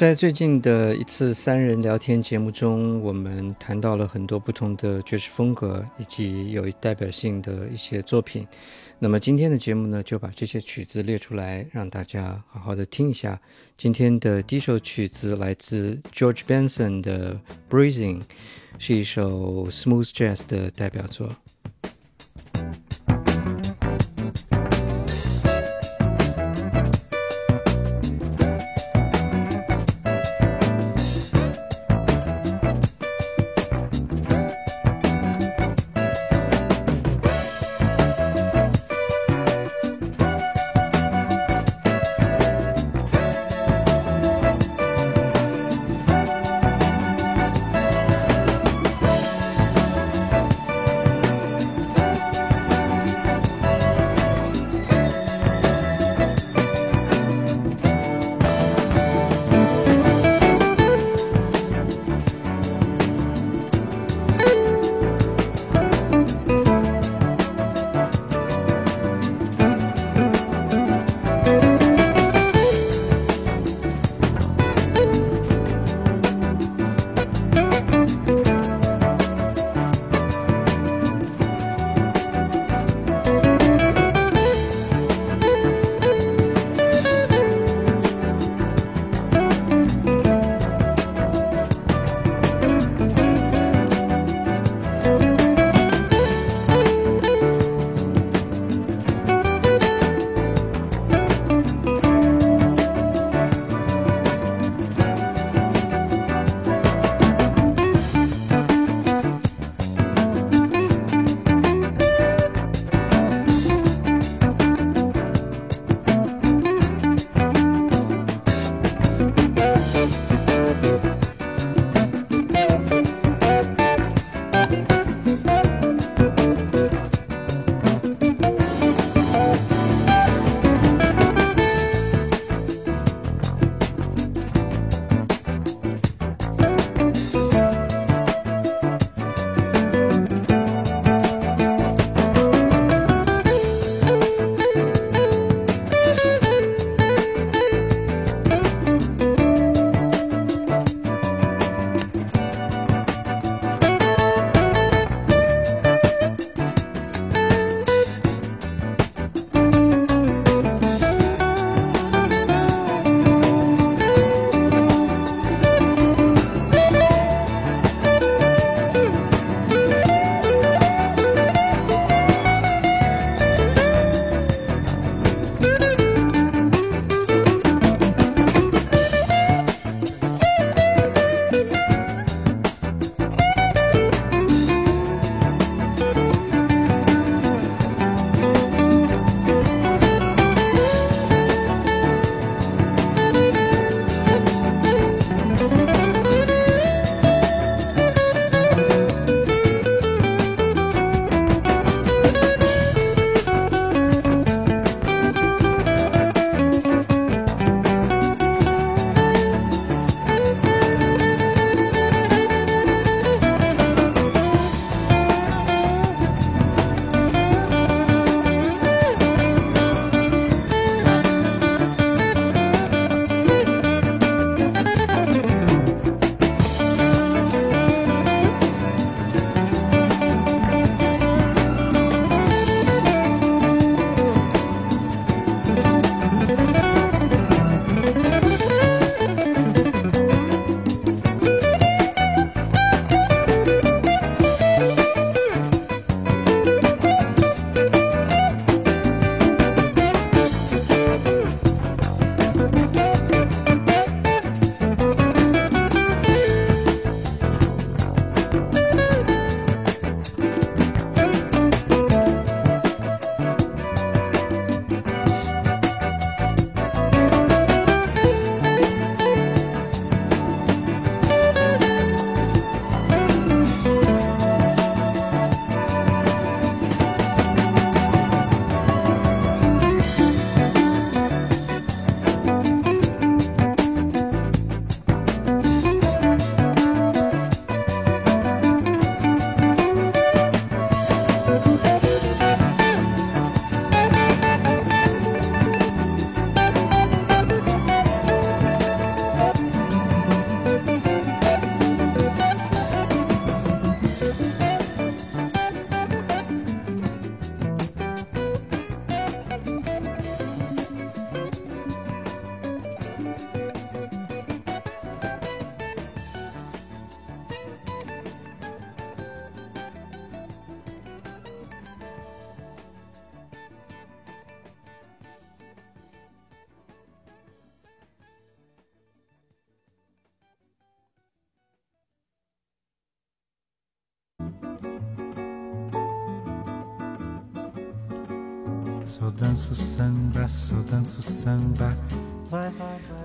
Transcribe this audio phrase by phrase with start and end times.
[0.00, 8.48] 在最近的一次三人聊天节目中，我们谈到了很多不同的爵士风格，以及有代表性的一些作品。
[8.98, 13.38] 那么今天的节目呢，就把这些曲子列出来，让大家好好的听一下。
[13.76, 17.34] 今天的第一首曲子来自 George Benson 的
[17.68, 18.20] 《Breathing》，
[18.78, 21.28] 是一首 Smooth Jazz 的代表作。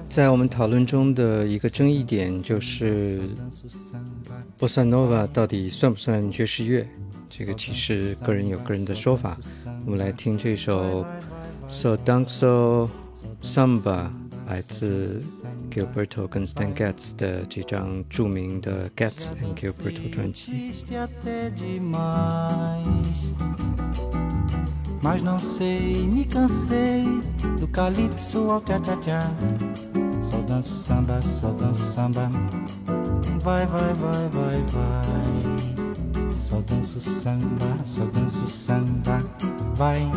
[0.10, 3.22] 在我们讨论中的一个争议点就是
[4.60, 6.88] ，bossa nova 到底算不算爵士乐？
[7.30, 9.38] 这个其实个人有个人的说法。
[9.86, 11.06] 我们来听这首
[11.68, 12.90] So Danso
[13.42, 14.10] Samba，
[14.48, 15.22] 来自
[15.72, 20.72] Gilberto 跟 Stan Getz 的这张著名的 Getz and Gilberto 专辑。
[25.06, 27.04] Mas não sei, me cansei
[27.60, 29.30] do calypso ao tchá-tchá-tchá.
[30.19, 32.28] Só danço samba, só danço samba.
[33.40, 36.31] Vai, vai, vai, vai, vai.
[36.40, 39.22] Só danço samba, só danço samba.
[39.75, 40.12] Vai.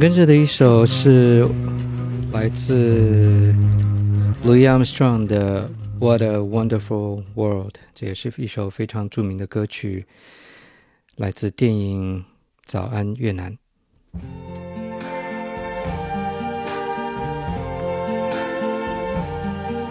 [0.00, 1.46] 跟着的一首是
[2.32, 3.54] 来自
[4.42, 5.68] Louis Armstrong 的
[6.00, 10.06] 《What a Wonderful World》，这也是一首非常著名的歌曲，
[11.16, 12.20] 来自电影
[12.64, 13.52] 《早安越南》。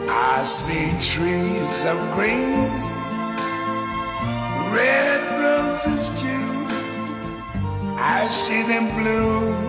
[0.07, 2.67] I see trees of green,
[4.73, 6.57] red roses too.
[7.95, 9.68] I see them bloom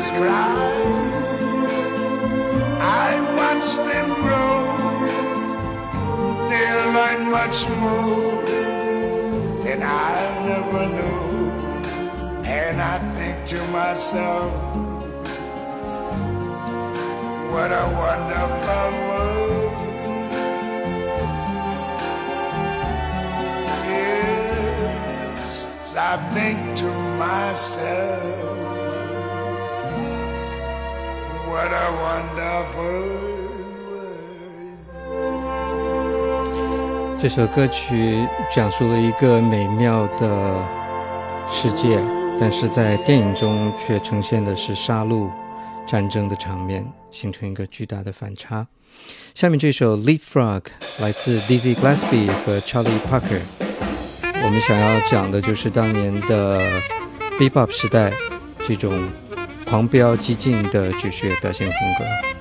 [0.00, 1.12] his crime.
[2.80, 4.60] I watch them grow.
[6.50, 8.36] They learned much more
[9.64, 10.10] than I
[10.58, 11.50] ever knew.
[12.60, 14.50] And I think to myself,
[17.52, 19.76] what a wonderful world.
[23.94, 25.54] Yes,
[25.94, 28.39] I think to myself.
[37.18, 40.56] 这首歌曲讲述了一个美妙的
[41.50, 42.00] 世界，
[42.40, 45.28] 但是在电影中却呈现的是杀戮、
[45.86, 48.66] 战争的场面，形成一个巨大的反差。
[49.34, 50.62] 下面这首《Leapfrog》
[51.02, 53.42] 来自 Dizzy Gillespie 和 Charlie Parker。
[54.42, 56.62] 我们想要讲的就是当年的
[57.38, 58.10] Bebop 时代
[58.66, 59.10] 这种
[59.70, 62.39] 狂飙激进的爵士表现风格。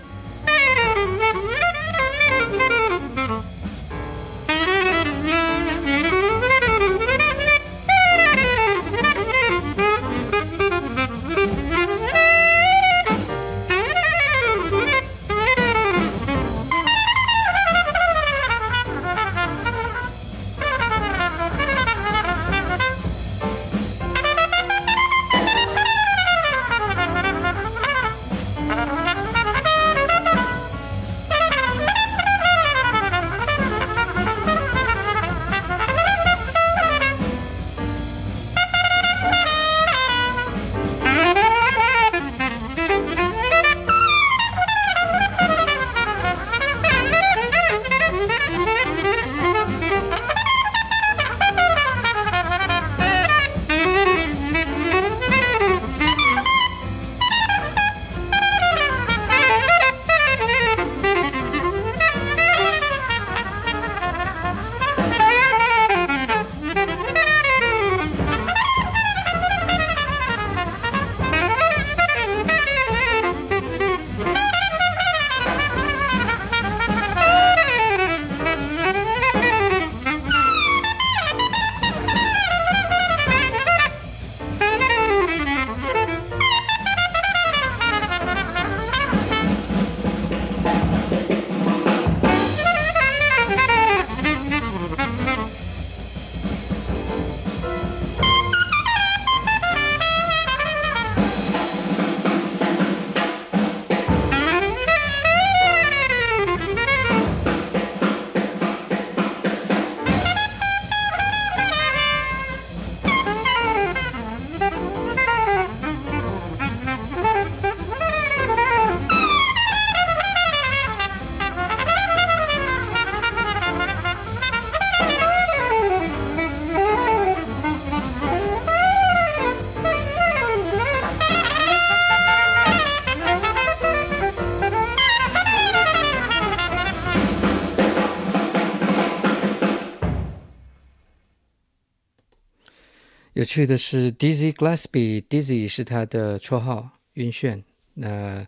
[143.49, 147.63] 趣的是，Dizzy Gillespie，Dizzy 是他的绰号，晕眩。
[147.95, 148.47] 那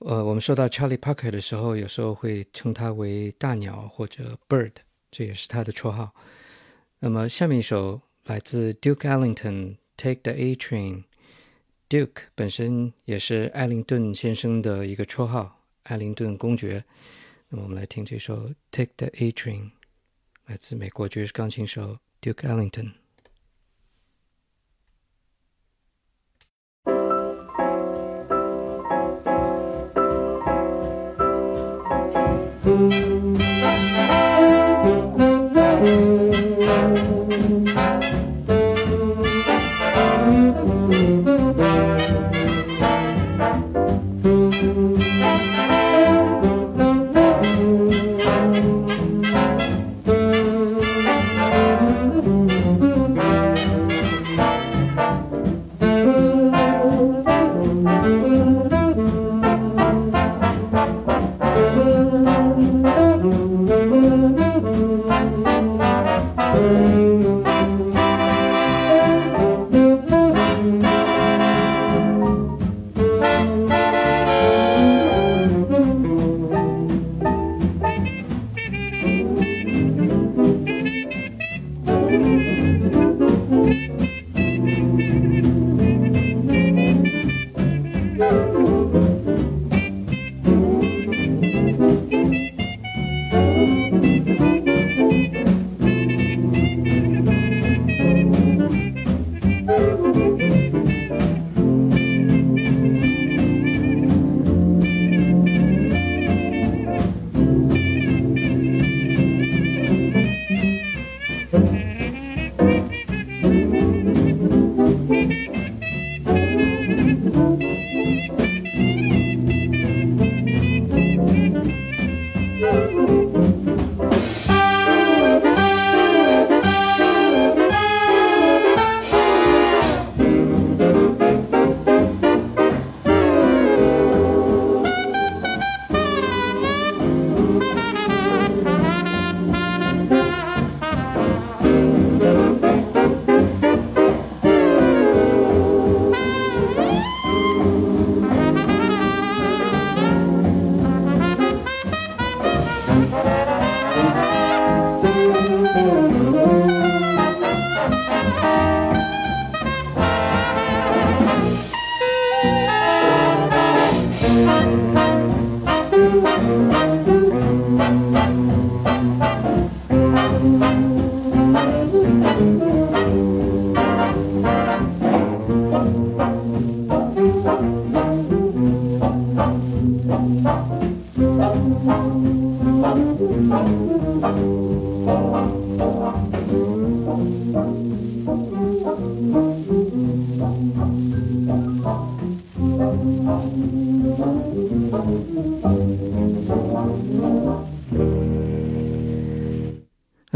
[0.00, 4.72] 呃，我们说到 Charlie Parker 的时候，有时候会称他为大鸟或者 Bird，
[5.10, 6.14] 这也是他的绰号。
[6.98, 9.36] 那么下面一首来自 Duke Ellington，
[9.96, 11.04] 《Take the A Train》。
[11.88, 16.84] Duke 本身也是艾灵顿先生的一个绰号，艾灵顿公爵。
[17.48, 19.62] 那么我们来听这首《Take the A Train》，
[20.44, 23.03] 来自美国爵士钢琴手 Duke Ellington。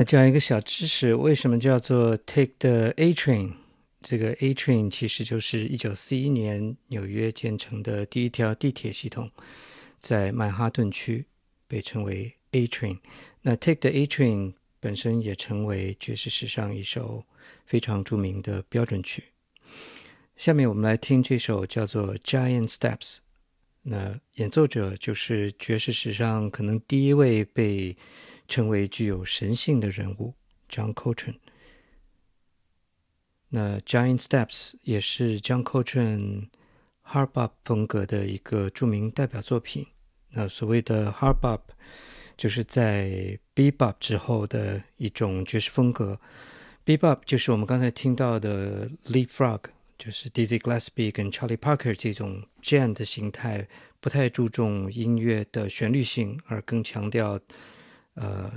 [0.08, 3.52] 讲一个小知识，为什么叫做 Take the A Train？
[4.00, 9.30] 这个 A Train 其实就是一九四一年纽约建成的第一条地铁系统，
[9.98, 11.26] 在曼哈顿区
[11.66, 13.00] 被称为 A Train。
[13.42, 17.24] 那 Take the A Train 本身也成为爵士史上一首
[17.66, 19.24] 非常著名的标准曲。
[20.36, 23.18] 下面我们来听这首叫做 Giant Steps。
[23.82, 27.94] 那演奏者就是爵士史上可能第一位被
[28.48, 30.34] 称为具有神性的人物
[30.68, 31.38] John Coltrane。
[33.50, 36.48] 那 Giant Steps 也是 John Coltrane
[37.04, 39.86] Hard Bop 风格的一个著名代表作品。
[40.30, 41.60] 那所谓的 Hard Bop
[42.36, 46.20] 就是在 Bebop 之后的一种爵士风格。
[46.84, 49.60] Bebop 就是我们刚才听到的 Leapfrog，
[49.96, 53.66] 就是 Dizzy Gillespie 跟 Charlie Parker 这种 Jam 的形态，
[54.00, 57.40] 不太注重音乐的旋律性，而更强调
[58.20, 58.52] 呃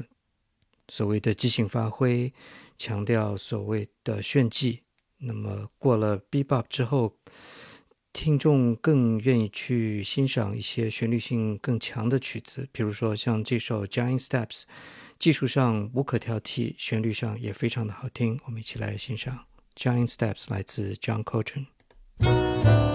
[0.89, 2.33] 所谓的即兴发挥。
[2.77, 4.79] 强调所谓的炫技。
[5.19, 7.15] 那么过了 Bebop 之后，
[8.11, 14.63] 听众更愿意去欣赏一些旋律性更强的曲子，比如说像这首 Giant Steps，
[15.19, 18.39] 技术上无可挑剔，旋律上也非常的好听。
[18.45, 19.45] 我们一起来欣赏
[19.75, 22.90] Giant Steps，来自 John Coltrane。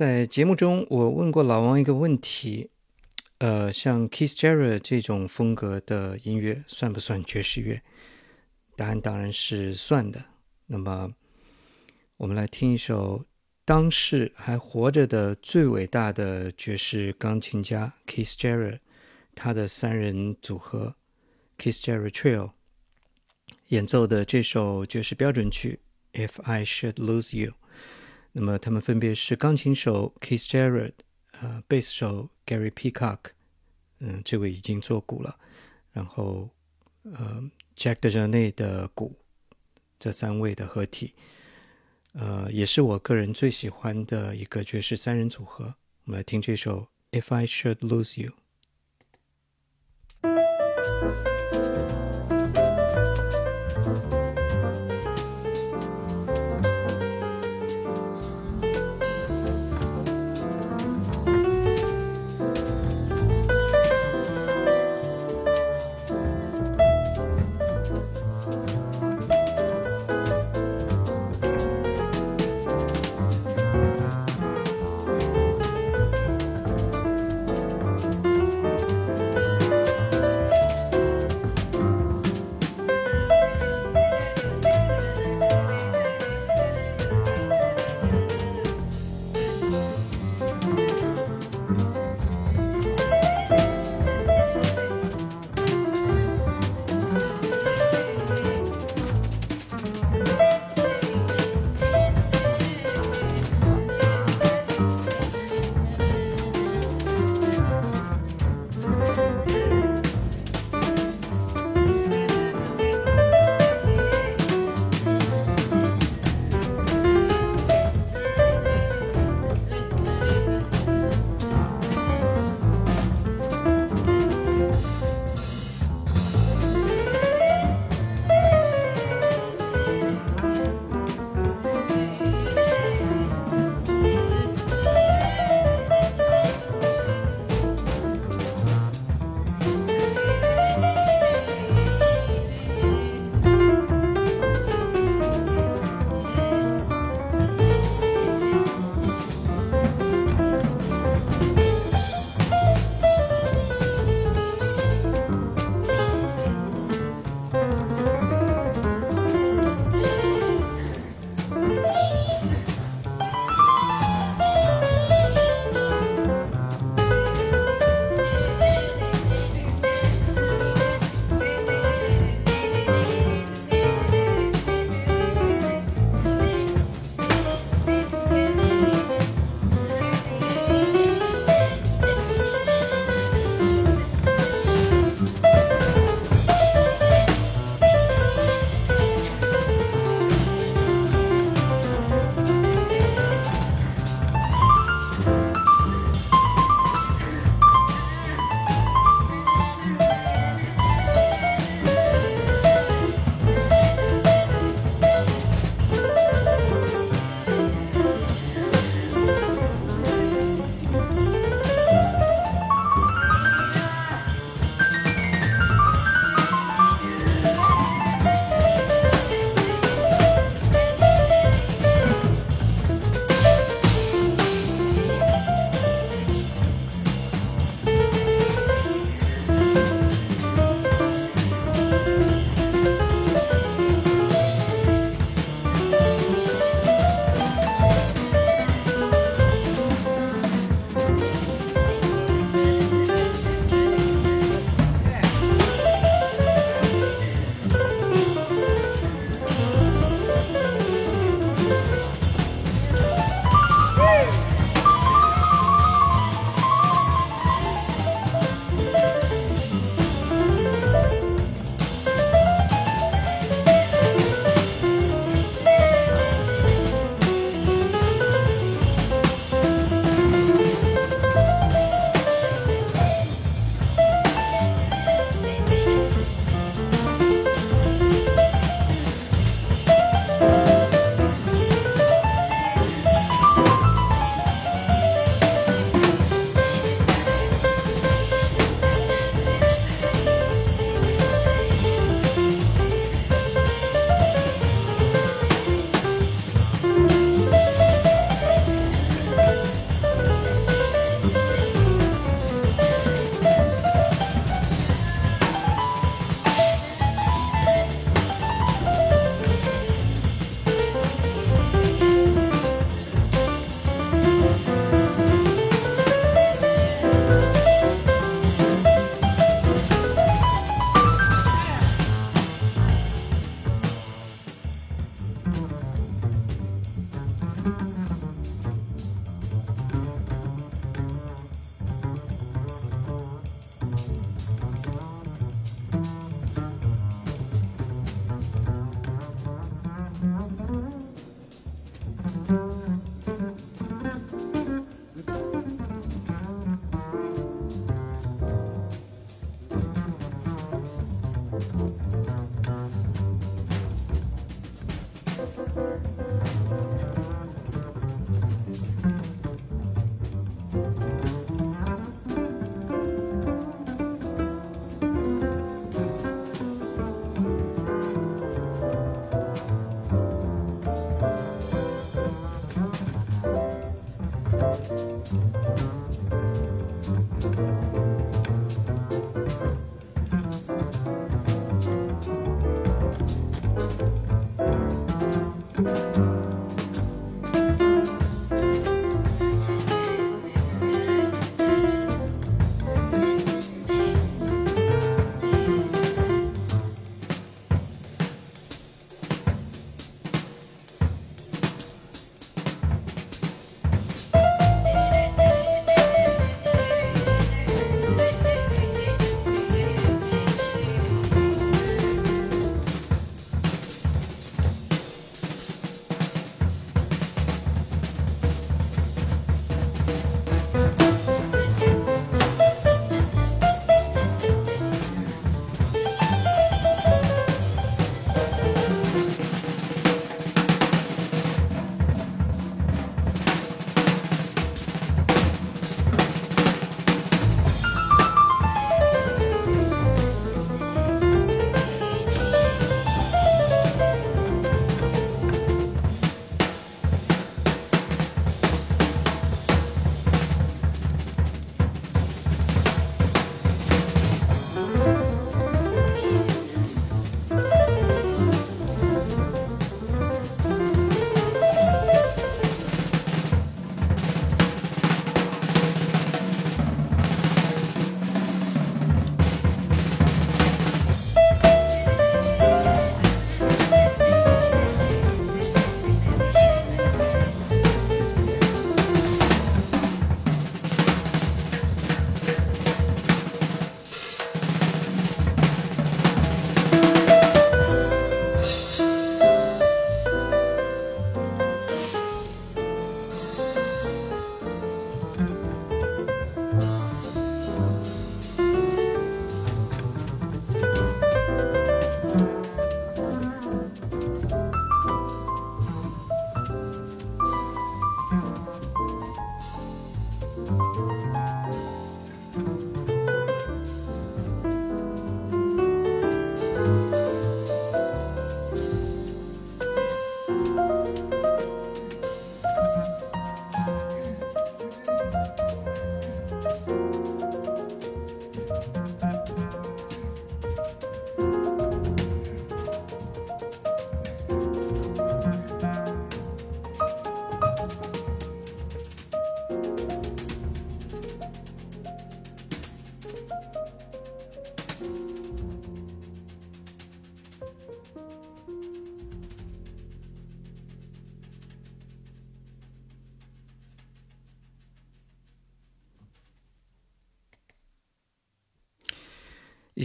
[0.00, 2.70] 在节目中，我问过老王一个问题，
[3.36, 7.82] 呃，像 Keith Jarrett 这种风格的音乐算不算爵士乐？
[8.76, 10.24] 答案当然是算的。
[10.64, 11.12] 那么，
[12.16, 13.26] 我们来听一首
[13.66, 18.78] 当世还活着的最伟大的爵士钢琴家 Keith Jarrett
[19.34, 20.94] 他的三人组合
[21.58, 22.52] Keith Jarrett Trio
[23.68, 25.80] 演奏的这首爵士标准曲
[26.26, 27.52] 《If I Should Lose You》。
[28.32, 30.92] 那么他们分别是钢琴手 Keith Jarrett，
[31.40, 33.18] 呃，贝斯手 Gary Peacock，
[33.98, 35.36] 嗯，这位已经做鼓了，
[35.92, 36.50] 然后
[37.02, 39.16] 呃，Jack DeJohnette 的鼓，
[39.98, 41.14] 这三位的合体，
[42.12, 45.74] 呃，也是我个人最喜欢的一个爵士三人组合。
[46.04, 46.88] 我们来听这首
[47.20, 48.30] 《If I Should Lose You》。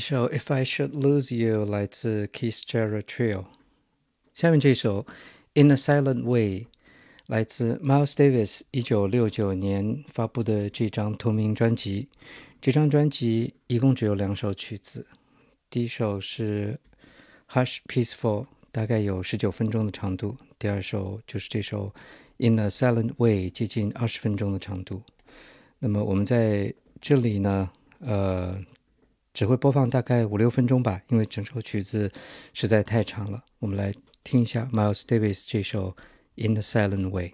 [0.08, 3.46] 首《If I Should Lose You》来自 Keith Jarrett Trio。
[4.36, 5.02] 下面这首
[5.56, 6.60] 《In a Silent Way》
[7.26, 12.10] 来自 Miles Davis 一九六九年发布的这张同名专辑。
[12.62, 15.08] 这张专辑一共只有两首曲子，
[15.72, 16.80] 第一首是
[17.56, 21.91] 《Hush Peaceful》，大概有十九分钟的长度；第二首就是这首
[22.48, 25.02] 《In a Silent Way》，接近二十分钟的长度。
[25.80, 28.63] 那么我们在这里呢，呃。
[29.36, 32.10] 只会播放大概五六分钟吧，因为整首曲子
[32.54, 33.43] 实在太长了。
[33.60, 33.93] 我们来
[34.24, 35.91] 听一下 Miles Davis 这首
[36.36, 37.30] 《In the Silent Way》。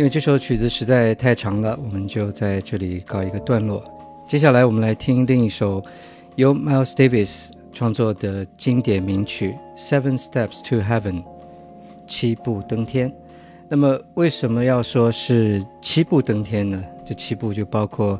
[0.00, 3.84] 因为这首曲子实在太长了，我们就在这里告一个段落。
[4.26, 5.84] 接下来我们来听另一首
[6.36, 11.22] 由 Miles Davis 创作的经典名曲《Seven Steps to Heaven》
[12.06, 13.14] 七步登天。
[13.68, 16.82] 那么为什么要说是七步登天呢？
[17.06, 18.18] 这七步就包括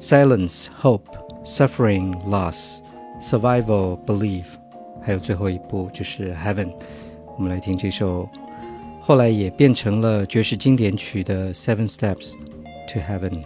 [0.00, 1.04] Silence、Hope、
[1.44, 2.80] Suffering、Loss、
[3.22, 4.46] Survival、Believe，
[5.00, 6.72] 还有最后一步就是 Heaven。
[7.36, 8.28] 我们来听这首。
[9.10, 12.34] 后来也变成了爵士经典曲的《Seven Steps
[12.86, 13.42] to Heaven》。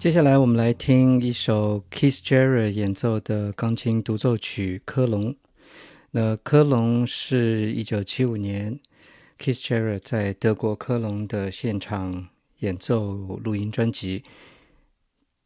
[0.00, 5.34] 接下来我们来听一首 Keith Jarrett 演奏的钢琴独奏曲《科隆》。
[6.12, 8.80] 那《科隆》是一九七五年
[9.38, 12.28] Keith Jarrett 在德国科隆的现场
[12.60, 14.24] 演奏录音专辑。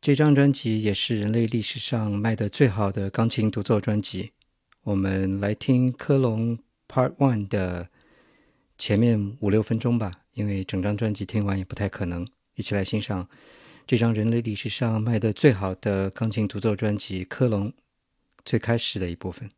[0.00, 4.30] 这张专辑也是人类历史上卖的最好的钢琴独奏专辑。
[4.84, 7.88] 我们来听《科隆 Part One》的
[8.78, 12.24] 前面五六分钟吧，因为整张专辑听完也不太可能。
[12.55, 13.28] 一起来欣赏。
[13.87, 17.68] 这张人类历史上卖的最好的钢琴独奏专辑《科隆》
[18.43, 19.51] 最开始的一部分。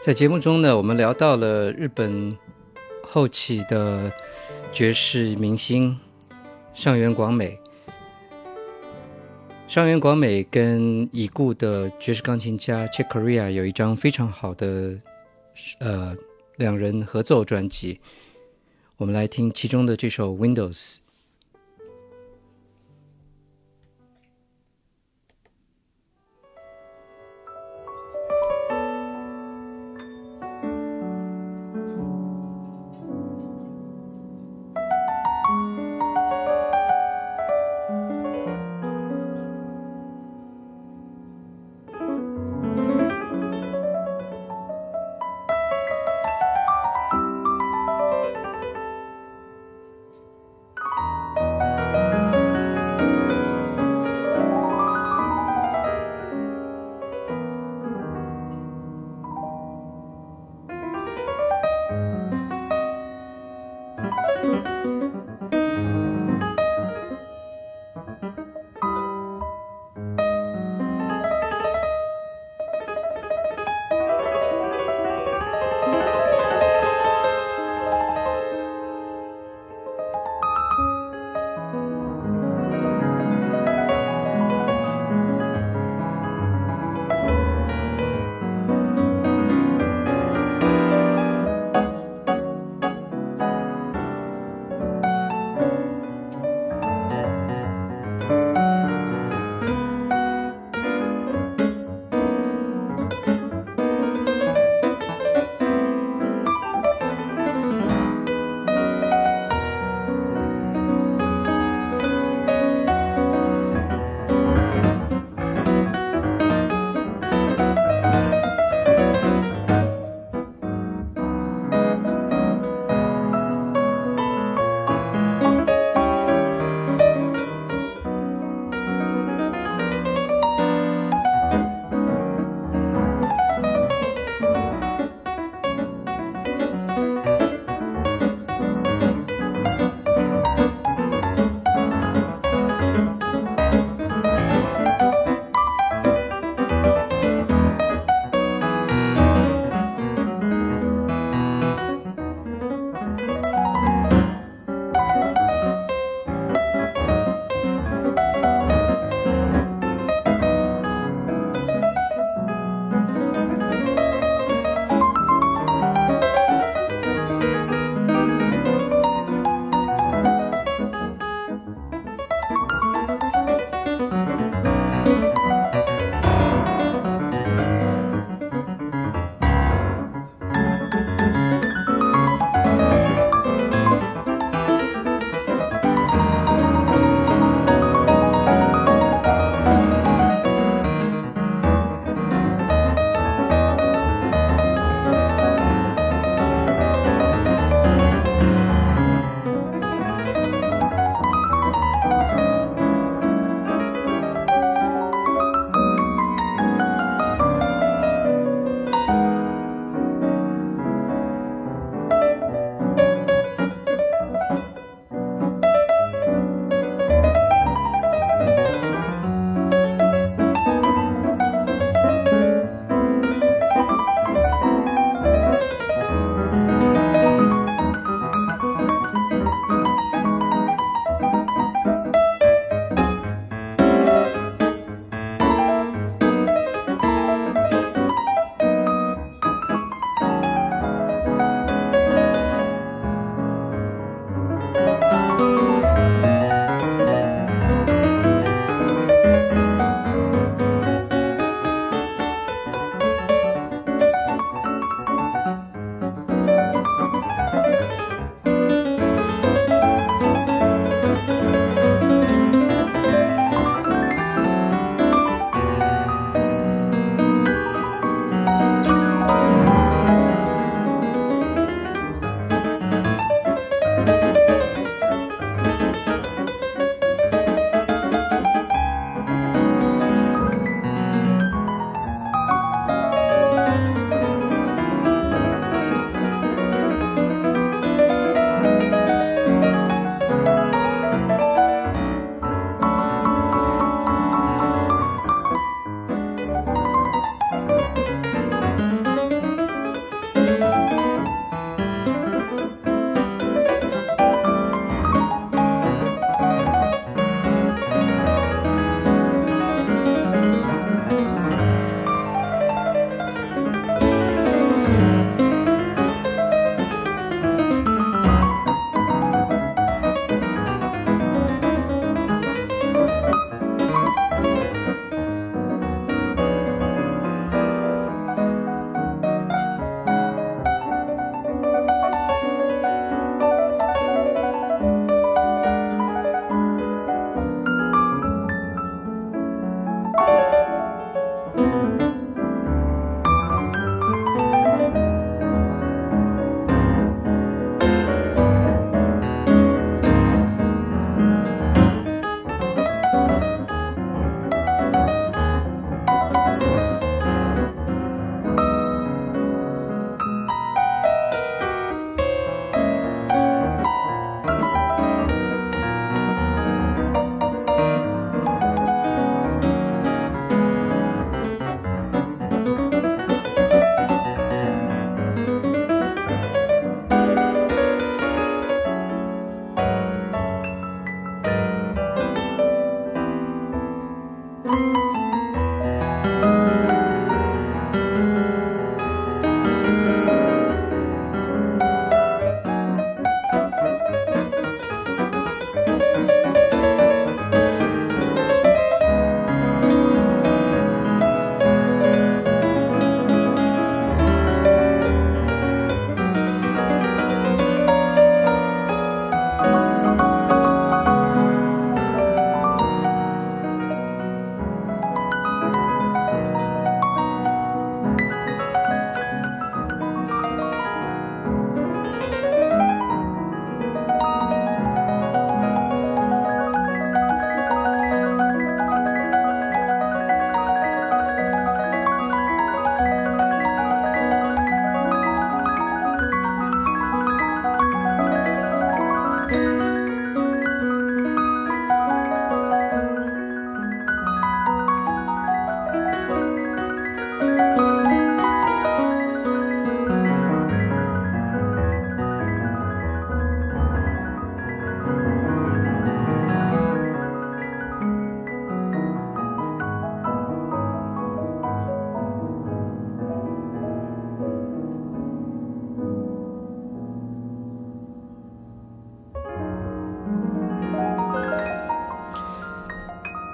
[0.00, 2.34] 在节目中呢，我们聊到了日本
[3.02, 4.10] 后期的
[4.72, 5.94] 爵士明星
[6.72, 7.60] 上原广美。
[9.68, 14.98] 上原广美跟已故的爵士钢琴家 Chick Corea 有一张非常好的
[15.80, 16.16] 呃
[16.56, 18.00] 两人合奏专辑，
[18.96, 20.96] 我们来听其中的这首《Windows》。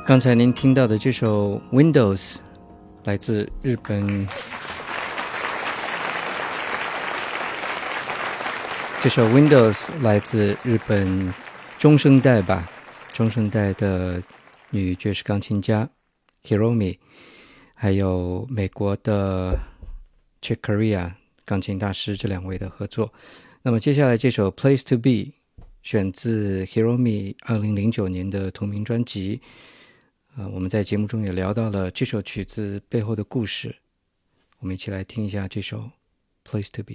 [0.07, 2.35] 刚才您听到的这首《Windows》
[3.03, 4.25] 来自日本，
[9.01, 11.35] 这首《Windows》来自日本
[11.77, 12.71] 中生代吧，
[13.13, 14.23] 中生代的
[14.71, 15.91] 女爵士钢琴家
[16.45, 16.99] Hiromi，
[17.75, 19.59] 还有美国的
[20.41, 23.13] Chick Corea 钢琴大师这两位的合作。
[23.63, 25.11] 那么接下来这首《Place to Be》
[25.83, 29.41] 选自 Hiromi 二零零九年的同名专辑。
[30.37, 33.75] 呃，我们在节目中也聊到了这首曲子背后的故事，
[34.59, 35.79] 我们一起来听一下这首
[36.45, 36.93] 《Place to Be》。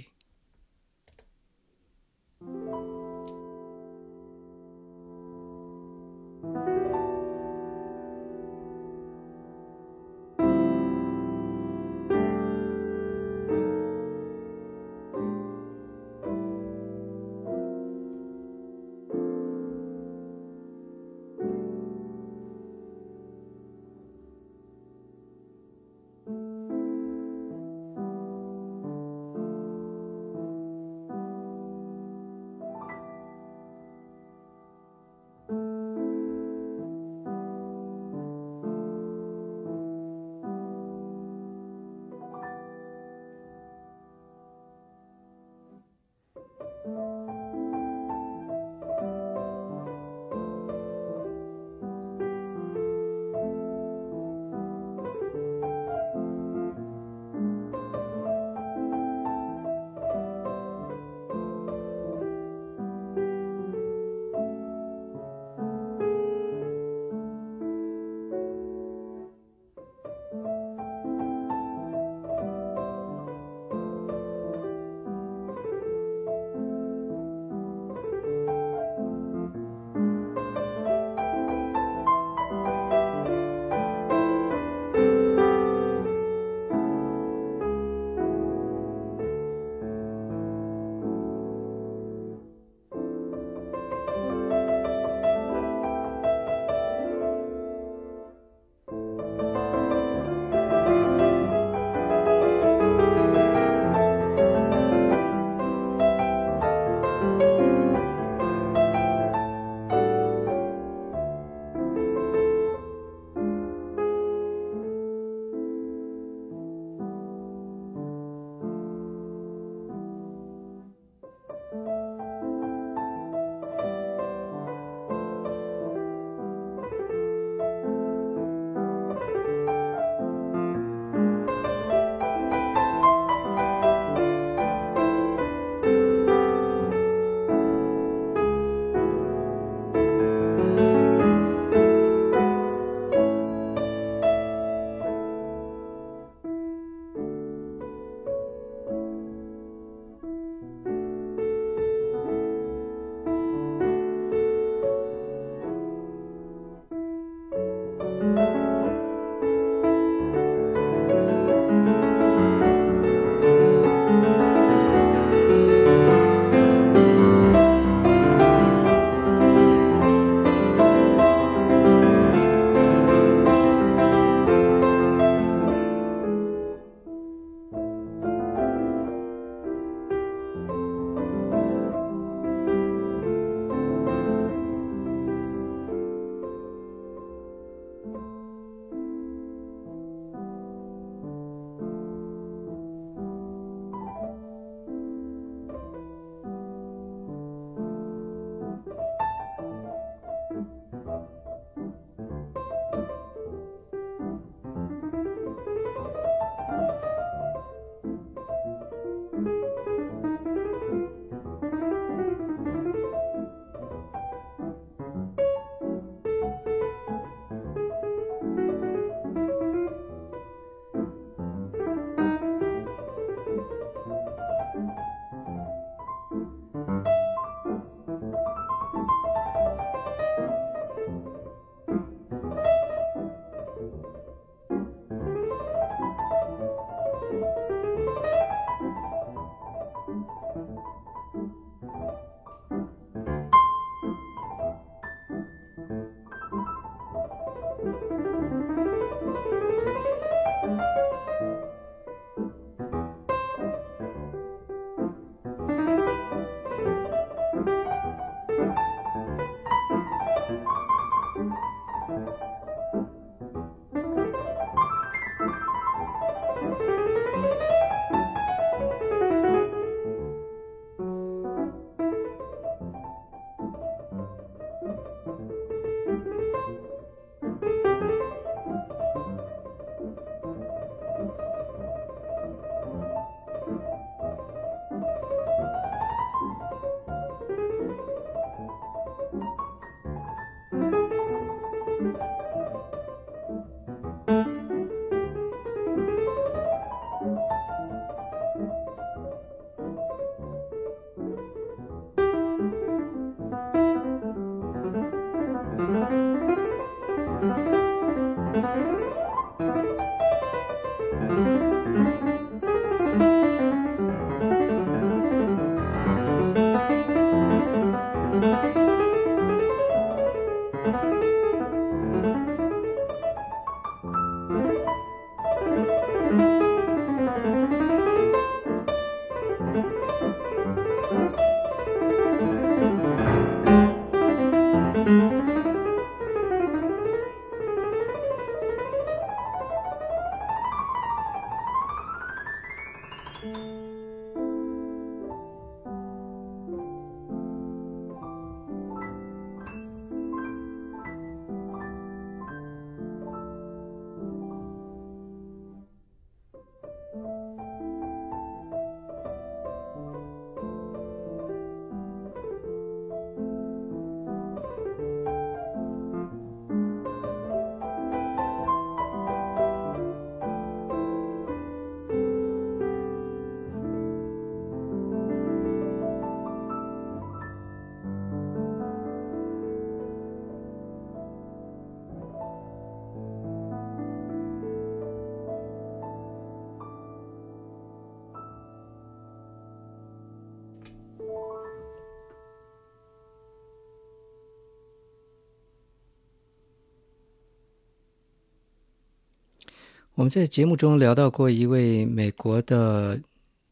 [400.14, 403.18] 我们在节目中聊到过一位美国的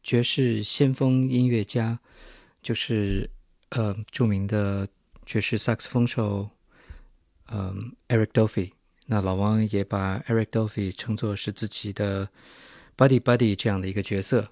[0.01, 1.99] 爵士先锋音乐家，
[2.63, 3.29] 就是
[3.69, 4.87] 呃著名的
[5.23, 6.49] 爵士萨克斯风手，
[7.51, 8.71] 嗯，Eric Dolphy。
[9.05, 12.27] 那老王也把 Eric Dolphy 称作是自己的
[12.97, 14.49] buddy buddy 这样的一个角色。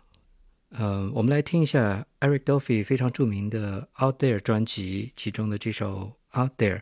[0.70, 6.78] 嗯，我们来听一下 Eric Dolphy 非常著名的《Out There》专辑其中的这首《Out There》，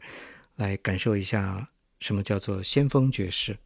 [0.58, 1.70] 来感受一下
[2.02, 3.58] 什么叫做先锋爵士。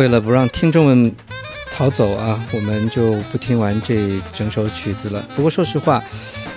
[0.00, 1.14] 为了不让听众们
[1.70, 5.22] 逃走啊，我们就不听完这整首曲子了。
[5.36, 6.02] 不过说实话，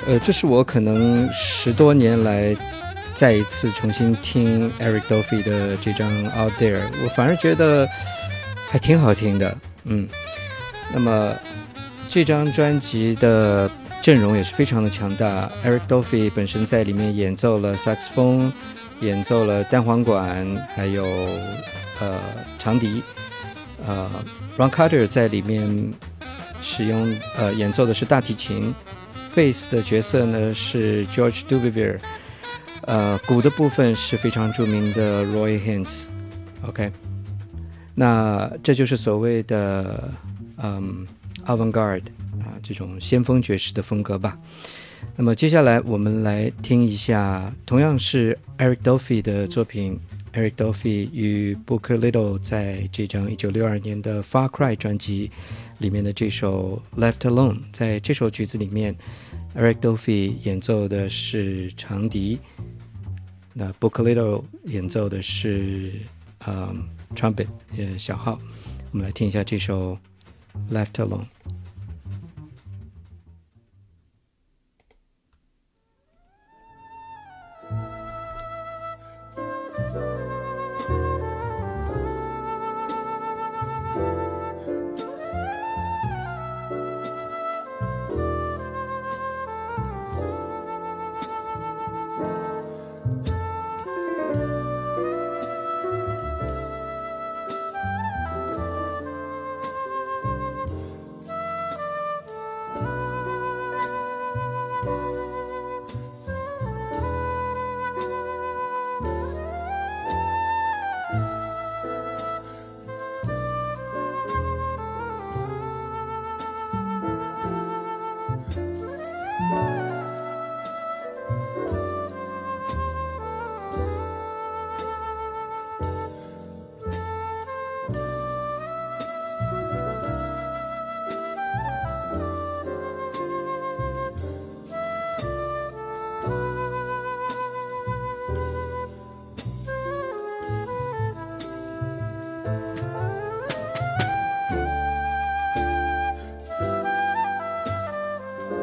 [0.07, 2.55] 呃，这是我可能十多年来
[3.13, 7.85] 再一次重新听 Eric Dolphy 的这张《Out There》，我反而觉得
[8.69, 9.57] 还挺好听的。
[9.83, 10.07] 嗯，
[10.93, 11.33] 那么
[12.07, 13.69] 这张专辑的
[14.01, 15.51] 阵容也是非常的强大。
[15.65, 18.53] Eric Dolphy 本身在里面演奏了萨克斯风，
[19.01, 20.47] 演奏了单簧管，
[20.77, 21.05] 还有
[21.99, 22.17] 呃
[22.57, 23.03] 长笛。
[23.85, 24.09] 呃
[24.57, 25.91] ，Ron Carter 在里面
[26.61, 28.73] 使用呃演奏的是大提琴，
[29.35, 31.99] 贝斯的角色呢是 George Duvivier，
[32.83, 36.05] 呃，鼓的部分是非常著名的 Roy Haynes。
[36.65, 36.91] OK，
[37.93, 40.09] 那这就是所谓的
[40.57, 41.05] 嗯
[41.45, 42.05] avant-garde
[42.39, 44.37] 啊这种先锋爵士的风格吧。
[45.17, 49.99] 那么接下来我们来听一下，同样是 Eric Dolphy 的作品。
[50.33, 55.29] Eric Dolphy 与 Booker Little 在这张1962年的《Far Cry》专辑
[55.77, 58.95] 里面的这首《Left Alone》，在这首曲子里面
[59.55, 62.39] ，Eric Dolphy 演奏的是长笛，
[63.53, 65.93] 那 Booker Little 演奏的是
[66.47, 67.47] 嗯 trumpet
[67.77, 68.39] 呃小号。
[68.91, 69.97] 我们来听一下这首
[70.73, 71.21] 《Left Alone》。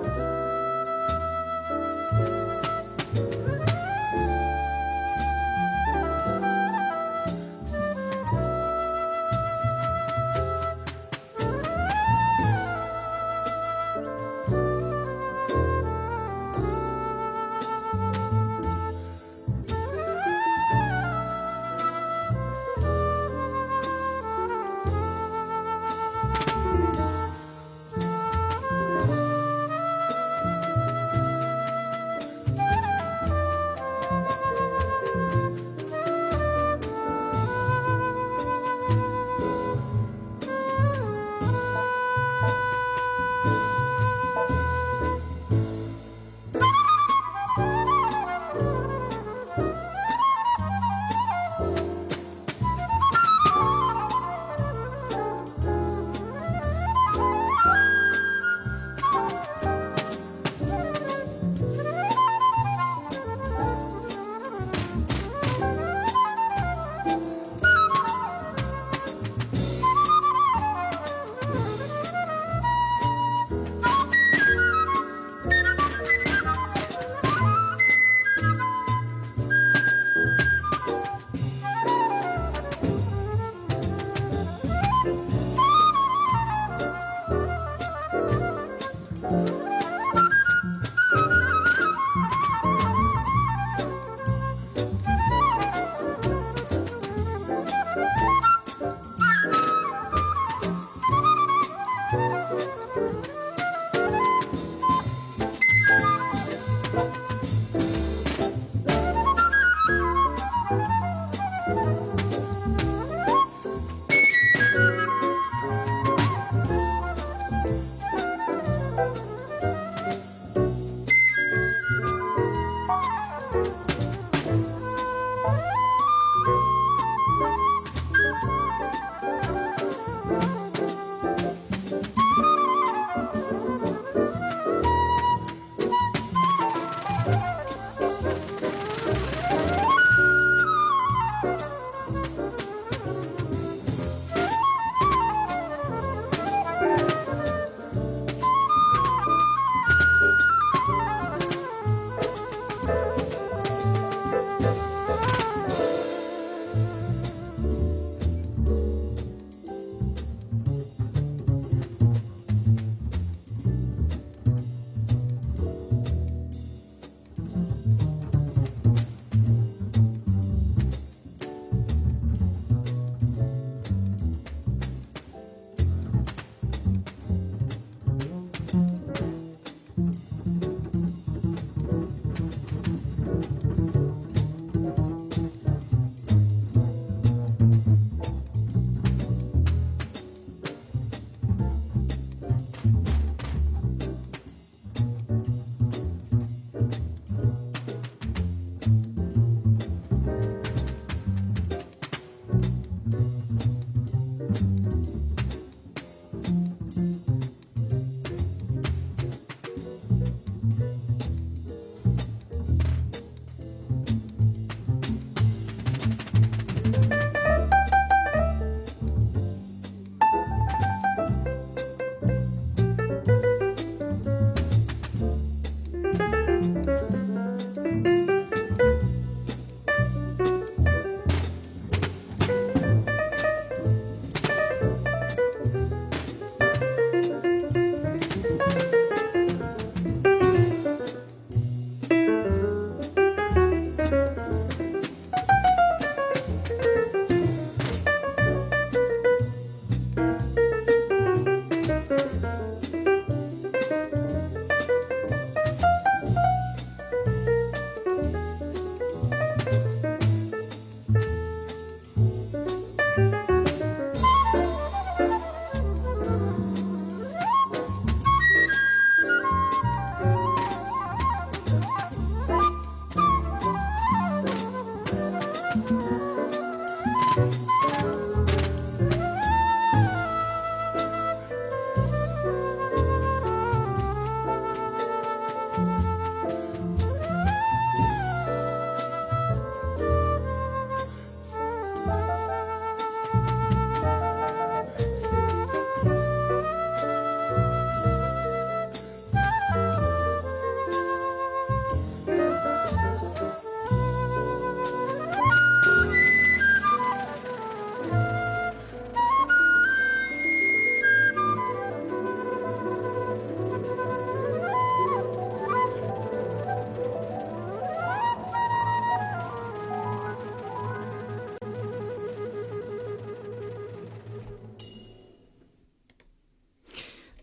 [0.03, 0.30] Bye.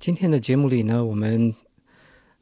[0.07, 1.53] 今天的节目里呢，我们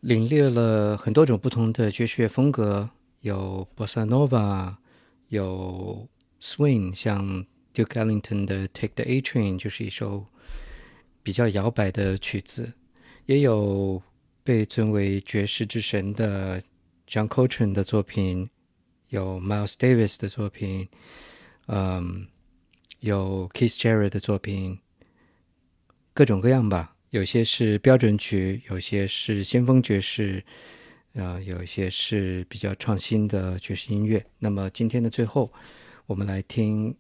[0.02, 4.76] 领略了很多种不同的爵士乐风格，有 bossa nova，
[5.30, 6.08] 有
[6.40, 7.44] swing，像
[7.74, 10.28] Duke Ellington 的《Take the A Train》就是一首
[11.24, 12.72] 比较摇摆的曲子，
[13.26, 14.00] 也有
[14.44, 16.62] 被尊为爵士之神的
[17.08, 18.48] John Coltrane 的作品，
[19.10, 20.88] 有 Miles Davis 的作品，
[21.66, 22.28] 嗯，
[23.00, 24.78] 有 Keith Jarrett 的作品，
[26.14, 26.95] 各种各样吧。
[27.16, 30.44] 有些是标准曲，有些是先锋爵士，
[31.14, 34.26] 呃，有一些是比较创新的爵士音乐。
[34.38, 35.50] 那么今天的最后，
[36.08, 36.94] 我们来听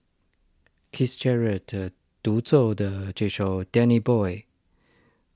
[0.93, 1.91] Keith Jarrett
[2.23, 4.35] 独奏的这首《Danny Boy》，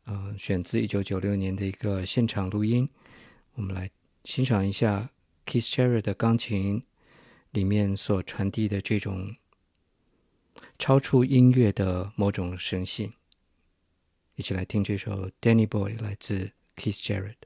[0.05, 2.87] 呃，选自一九九六年的一个现场录音。
[3.55, 3.91] 我们来
[4.23, 5.09] 欣赏一下
[5.45, 6.81] Keith Jarrett 的钢琴
[7.51, 9.35] 里面所传递的这种
[10.77, 13.11] 超出音乐的某种神性。
[14.38, 17.36] 一起来听这首《Danny Boy》，来自 Keith Jarrett。